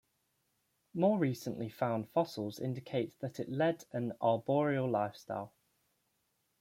[0.95, 5.53] More recently found fossils indicate that it led an arboreal lifestyle.